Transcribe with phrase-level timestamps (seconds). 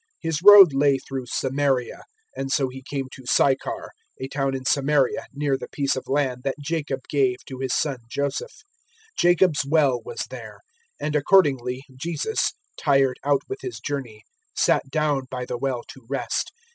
[0.01, 2.01] 004:004 His road lay through Samaria, 004:005
[2.37, 6.41] and so He came to Sychar, a town in Samaria near the piece of land
[6.43, 8.63] that Jacob gave to his son Joseph.
[9.11, 10.61] 004:006 Jacob's Well was there:
[10.99, 14.23] and accordingly Jesus, tired out with His journey,
[14.57, 16.51] sat down by the well to rest.